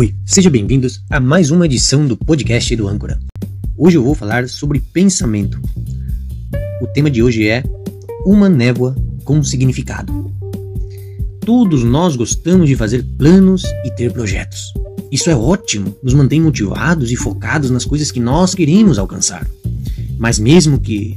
Oi, 0.00 0.14
sejam 0.24 0.50
bem-vindos 0.50 1.04
a 1.10 1.20
mais 1.20 1.50
uma 1.50 1.66
edição 1.66 2.06
do 2.06 2.16
podcast 2.16 2.74
do 2.74 2.88
Âncora. 2.88 3.20
Hoje 3.76 3.98
eu 3.98 4.02
vou 4.02 4.14
falar 4.14 4.48
sobre 4.48 4.80
pensamento. 4.80 5.60
O 6.80 6.86
tema 6.86 7.10
de 7.10 7.22
hoje 7.22 7.46
é 7.46 7.62
uma 8.24 8.48
névoa 8.48 8.96
com 9.24 9.44
significado. 9.44 10.32
Todos 11.44 11.84
nós 11.84 12.16
gostamos 12.16 12.66
de 12.66 12.76
fazer 12.76 13.04
planos 13.18 13.62
e 13.84 13.90
ter 13.94 14.10
projetos. 14.10 14.72
Isso 15.12 15.28
é 15.28 15.36
ótimo, 15.36 15.94
nos 16.02 16.14
mantém 16.14 16.40
motivados 16.40 17.12
e 17.12 17.16
focados 17.16 17.70
nas 17.70 17.84
coisas 17.84 18.10
que 18.10 18.20
nós 18.20 18.54
queremos 18.54 18.98
alcançar. 18.98 19.46
Mas 20.18 20.38
mesmo 20.38 20.80
que 20.80 21.14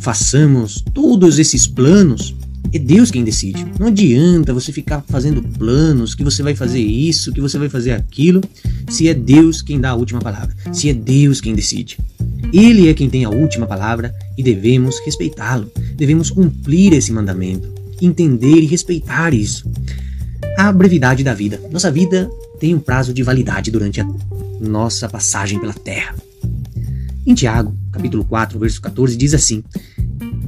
façamos 0.00 0.82
todos 0.92 1.38
esses 1.38 1.68
planos, 1.68 2.34
é 2.74 2.78
Deus 2.78 3.10
quem 3.10 3.22
decide. 3.22 3.64
Não 3.78 3.86
adianta 3.86 4.52
você 4.52 4.72
ficar 4.72 5.00
fazendo 5.08 5.40
planos 5.42 6.14
que 6.14 6.24
você 6.24 6.42
vai 6.42 6.56
fazer 6.56 6.80
isso, 6.80 7.32
que 7.32 7.40
você 7.40 7.56
vai 7.56 7.68
fazer 7.68 7.92
aquilo, 7.92 8.40
se 8.88 9.08
é 9.08 9.14
Deus 9.14 9.62
quem 9.62 9.80
dá 9.80 9.90
a 9.90 9.94
última 9.94 10.20
palavra, 10.20 10.54
se 10.72 10.88
é 10.88 10.92
Deus 10.92 11.40
quem 11.40 11.54
decide. 11.54 11.98
Ele 12.52 12.88
é 12.88 12.94
quem 12.94 13.08
tem 13.08 13.24
a 13.24 13.30
última 13.30 13.66
palavra 13.66 14.12
e 14.36 14.42
devemos 14.42 14.98
respeitá-lo. 15.04 15.70
Devemos 15.94 16.30
cumprir 16.30 16.92
esse 16.92 17.12
mandamento, 17.12 17.72
entender 18.02 18.56
e 18.56 18.66
respeitar 18.66 19.32
isso. 19.32 19.70
A 20.58 20.72
brevidade 20.72 21.22
da 21.22 21.32
vida. 21.32 21.60
Nossa 21.70 21.90
vida 21.90 22.28
tem 22.58 22.74
um 22.74 22.80
prazo 22.80 23.14
de 23.14 23.22
validade 23.22 23.70
durante 23.70 24.00
a 24.00 24.08
nossa 24.60 25.08
passagem 25.08 25.60
pela 25.60 25.72
terra. 25.72 26.14
Em 27.26 27.34
Tiago, 27.34 27.74
capítulo 27.90 28.24
4, 28.24 28.58
verso 28.58 28.80
14, 28.80 29.16
diz 29.16 29.32
assim: 29.32 29.62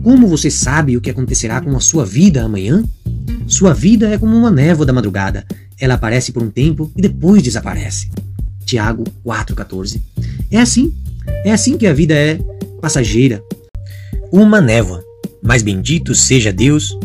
como 0.07 0.29
você 0.29 0.53
sabe 0.53 0.97
o 0.97 1.01
que 1.01 1.11
acontecerá 1.11 1.61
com 1.61 1.77
a 1.77 1.81
sua 1.81 2.07
vida 2.07 2.45
amanhã? 2.45 2.85
Sua 3.49 3.75
vida 3.75 4.09
é 4.09 4.17
como 4.17 4.37
uma 4.37 4.53
névoa 4.53 4.87
da 4.87 4.93
madrugada. 4.93 5.45
Ela 5.81 5.95
aparece 5.95 6.31
por 6.31 6.45
um 6.45 6.49
tempo 6.49 6.93
e 6.97 7.03
depois 7.03 7.43
desaparece. 7.43 8.09
Tiago 8.65 9.03
4,14. 9.27 10.01
É 10.49 10.61
assim. 10.61 10.95
É 11.45 11.51
assim 11.51 11.77
que 11.77 11.89
a 11.89 11.93
vida 11.93 12.15
é 12.15 12.39
passageira. 12.81 13.43
Uma 14.31 14.61
névoa. 14.61 15.03
Mas 15.43 15.65
bendito 15.65 16.15
seja 16.15 16.53
Deus 16.53 16.97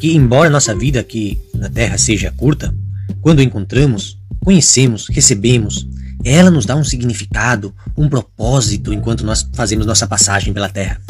que, 0.00 0.16
embora 0.16 0.50
nossa 0.50 0.74
vida 0.74 0.98
aqui 0.98 1.40
na 1.54 1.70
terra 1.70 1.96
seja 1.96 2.34
curta, 2.36 2.74
quando 3.20 3.40
encontramos, 3.40 4.18
conhecemos, 4.44 5.06
recebemos, 5.08 5.86
ela 6.24 6.50
nos 6.50 6.66
dá 6.66 6.74
um 6.76 6.84
significado, 6.84 7.74
um 7.96 8.08
propósito 8.08 8.92
enquanto 8.92 9.24
nós 9.24 9.48
fazemos 9.54 9.86
nossa 9.86 10.06
passagem 10.06 10.52
pela 10.52 10.68
terra. 10.68 11.00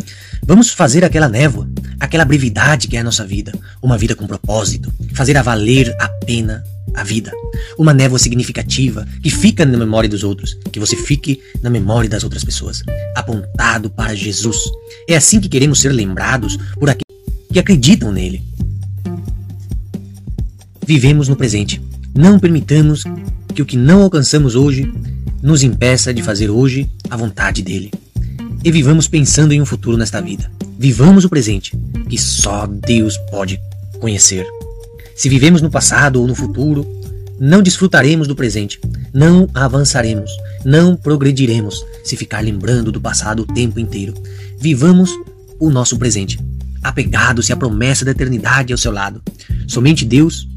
Vamos 0.44 0.70
fazer 0.70 1.04
aquela 1.04 1.28
névoa, 1.28 1.68
aquela 1.98 2.24
brevidade 2.24 2.88
que 2.88 2.96
é 2.96 3.00
a 3.00 3.04
nossa 3.04 3.26
vida, 3.26 3.52
uma 3.82 3.98
vida 3.98 4.14
com 4.14 4.26
propósito, 4.26 4.92
fazer 5.14 5.36
a 5.36 5.42
valer 5.42 5.94
a 5.98 6.08
pena 6.08 6.62
a 6.94 7.04
vida. 7.04 7.32
Uma 7.78 7.94
névoa 7.94 8.18
significativa 8.18 9.06
que 9.22 9.30
fica 9.30 9.64
na 9.64 9.78
memória 9.78 10.08
dos 10.08 10.24
outros, 10.24 10.56
que 10.72 10.80
você 10.80 10.96
fique 10.96 11.40
na 11.62 11.70
memória 11.70 12.08
das 12.08 12.24
outras 12.24 12.44
pessoas, 12.44 12.82
apontado 13.14 13.90
para 13.90 14.14
Jesus. 14.14 14.58
É 15.08 15.16
assim 15.16 15.40
que 15.40 15.48
queremos 15.48 15.80
ser 15.80 15.90
lembrados 15.90 16.56
por 16.74 16.88
aqueles 16.88 17.18
que 17.52 17.58
acreditam 17.58 18.12
nele. 18.12 18.42
Vivemos 20.86 21.28
no 21.28 21.36
presente. 21.36 21.80
Não 22.14 22.38
permitamos 22.38 23.04
que 23.54 23.62
o 23.62 23.66
que 23.66 23.76
não 23.76 24.02
alcançamos 24.02 24.54
hoje 24.54 24.92
nos 25.42 25.62
impeça 25.62 26.12
de 26.12 26.22
fazer 26.22 26.50
hoje 26.50 26.90
a 27.10 27.16
vontade 27.16 27.62
dele 27.62 27.90
e 28.64 28.70
vivamos 28.70 29.08
pensando 29.08 29.52
em 29.52 29.60
um 29.60 29.66
futuro 29.66 29.96
nesta 29.96 30.20
vida. 30.20 30.50
Vivamos 30.78 31.24
o 31.24 31.28
presente, 31.28 31.76
que 32.08 32.18
só 32.18 32.66
Deus 32.66 33.16
pode 33.30 33.60
conhecer. 34.00 34.46
Se 35.14 35.28
vivemos 35.28 35.62
no 35.62 35.70
passado 35.70 36.20
ou 36.20 36.26
no 36.26 36.34
futuro, 36.34 36.86
não 37.38 37.62
desfrutaremos 37.62 38.26
do 38.26 38.34
presente, 38.34 38.80
não 39.12 39.48
avançaremos, 39.54 40.30
não 40.64 40.96
progrediremos 40.96 41.84
se 42.04 42.16
ficar 42.16 42.40
lembrando 42.40 42.92
do 42.92 43.00
passado 43.00 43.42
o 43.42 43.46
tempo 43.46 43.78
inteiro. 43.78 44.14
Vivamos 44.58 45.10
o 45.58 45.70
nosso 45.70 45.96
presente, 45.96 46.38
apegados-se 46.82 47.52
à 47.52 47.56
promessa 47.56 48.04
da 48.04 48.10
eternidade 48.10 48.72
ao 48.72 48.78
seu 48.78 48.92
lado. 48.92 49.22
Somente 49.66 50.04
Deus 50.04 50.48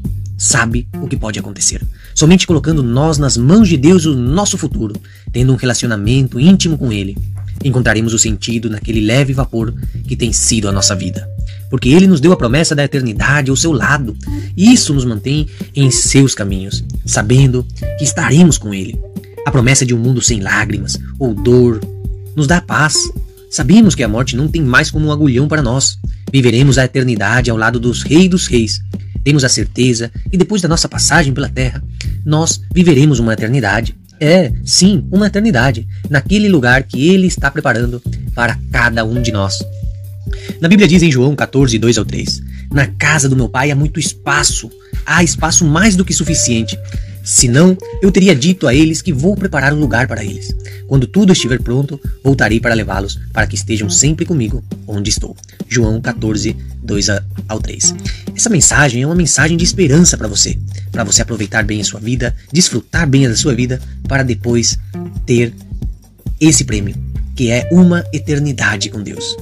sabe 0.42 0.88
o 1.00 1.06
que 1.06 1.16
pode 1.16 1.38
acontecer. 1.38 1.80
Somente 2.12 2.48
colocando 2.48 2.82
nós 2.82 3.16
nas 3.16 3.36
mãos 3.36 3.68
de 3.68 3.76
Deus 3.76 4.06
o 4.06 4.14
nosso 4.14 4.58
futuro, 4.58 5.00
tendo 5.30 5.52
um 5.52 5.56
relacionamento 5.56 6.40
íntimo 6.40 6.76
com 6.76 6.92
Ele, 6.92 7.16
encontraremos 7.64 8.12
o 8.12 8.18
sentido 8.18 8.68
naquele 8.68 9.00
leve 9.00 9.32
vapor 9.32 9.72
que 10.04 10.16
tem 10.16 10.32
sido 10.32 10.68
a 10.68 10.72
nossa 10.72 10.96
vida. 10.96 11.28
Porque 11.70 11.90
Ele 11.90 12.08
nos 12.08 12.20
deu 12.20 12.32
a 12.32 12.36
promessa 12.36 12.74
da 12.74 12.82
eternidade 12.82 13.50
ao 13.50 13.56
seu 13.56 13.70
lado. 13.70 14.16
E 14.56 14.72
isso 14.72 14.92
nos 14.92 15.04
mantém 15.04 15.46
em 15.76 15.92
seus 15.92 16.34
caminhos, 16.34 16.84
sabendo 17.06 17.64
que 17.96 18.04
estaremos 18.04 18.58
com 18.58 18.74
Ele. 18.74 18.98
A 19.46 19.50
promessa 19.52 19.86
de 19.86 19.94
um 19.94 19.98
mundo 19.98 20.20
sem 20.20 20.40
lágrimas 20.40 20.98
ou 21.20 21.32
dor 21.34 21.80
nos 22.34 22.48
dá 22.48 22.60
paz. 22.60 22.96
Sabemos 23.48 23.94
que 23.94 24.02
a 24.02 24.08
morte 24.08 24.36
não 24.36 24.48
tem 24.48 24.60
mais 24.60 24.90
como 24.90 25.06
um 25.06 25.12
agulhão 25.12 25.46
para 25.46 25.62
nós. 25.62 25.98
Viveremos 26.32 26.78
a 26.78 26.84
eternidade 26.84 27.48
ao 27.48 27.56
lado 27.56 27.78
dos 27.78 28.02
Reis 28.02 28.28
dos 28.28 28.48
Reis. 28.48 28.80
Temos 29.24 29.44
a 29.44 29.48
certeza 29.48 30.10
que 30.30 30.36
depois 30.36 30.60
da 30.62 30.68
nossa 30.68 30.88
passagem 30.88 31.32
pela 31.32 31.48
terra, 31.48 31.82
nós 32.24 32.60
viveremos 32.74 33.18
uma 33.18 33.32
eternidade 33.32 33.96
é, 34.22 34.52
sim, 34.64 35.04
uma 35.10 35.26
eternidade, 35.26 35.84
naquele 36.08 36.48
lugar 36.48 36.84
que 36.84 37.08
Ele 37.08 37.26
está 37.26 37.50
preparando 37.50 38.00
para 38.32 38.56
cada 38.70 39.04
um 39.04 39.20
de 39.20 39.32
nós. 39.32 39.58
Na 40.60 40.68
Bíblia 40.68 40.86
diz 40.86 41.02
em 41.02 41.10
João 41.10 41.34
14, 41.34 41.76
2 41.76 41.98
ao 41.98 42.04
3: 42.04 42.40
Na 42.70 42.86
casa 42.86 43.28
do 43.28 43.34
meu 43.34 43.48
pai 43.48 43.72
há 43.72 43.74
muito 43.74 43.98
espaço, 43.98 44.70
há 45.04 45.24
espaço 45.24 45.64
mais 45.64 45.96
do 45.96 46.04
que 46.04 46.14
suficiente. 46.14 46.78
Senão, 47.24 47.76
eu 48.00 48.12
teria 48.12 48.34
dito 48.34 48.68
a 48.68 48.74
eles 48.74 49.02
que 49.02 49.12
vou 49.12 49.34
preparar 49.34 49.72
um 49.72 49.80
lugar 49.80 50.06
para 50.06 50.24
eles. 50.24 50.54
Quando 50.86 51.08
tudo 51.08 51.32
estiver 51.32 51.60
pronto, 51.60 52.00
voltarei 52.22 52.60
para 52.60 52.74
levá-los, 52.74 53.18
para 53.32 53.48
que 53.48 53.56
estejam 53.56 53.90
sempre 53.90 54.24
comigo 54.24 54.62
onde 54.86 55.10
estou. 55.10 55.36
João 55.68 56.00
14, 56.00 56.56
2 56.80 57.08
ao 57.48 57.60
3. 57.60 57.94
Essa 58.36 58.50
mensagem 58.50 59.02
é 59.02 59.06
uma 59.06 59.14
mensagem 59.14 59.56
de 59.56 59.64
esperança 59.64 60.16
para 60.16 60.28
você, 60.28 60.58
para 60.90 61.04
você 61.04 61.22
aproveitar 61.22 61.64
bem 61.64 61.80
a 61.80 61.84
sua 61.84 62.00
vida, 62.00 62.34
desfrutar 62.52 63.08
bem 63.08 63.28
da 63.28 63.36
sua 63.36 63.54
vida, 63.54 63.80
para 64.08 64.22
depois 64.22 64.78
ter 65.26 65.54
esse 66.40 66.64
prêmio, 66.64 66.94
que 67.36 67.50
é 67.50 67.68
uma 67.70 68.04
eternidade 68.12 68.90
com 68.90 69.02
Deus. 69.02 69.36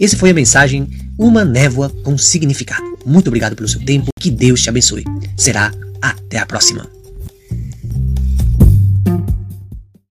Essa 0.00 0.16
foi 0.16 0.30
a 0.30 0.34
mensagem 0.34 0.88
Uma 1.18 1.44
Névoa 1.44 1.90
com 2.02 2.16
Significado. 2.16 2.98
Muito 3.04 3.28
obrigado 3.28 3.56
pelo 3.56 3.68
seu 3.68 3.80
tempo, 3.84 4.08
que 4.18 4.30
Deus 4.30 4.62
te 4.62 4.68
abençoe. 4.68 5.04
Será 5.36 5.72
até 6.00 6.38
a 6.38 6.46
próxima. 6.46 6.97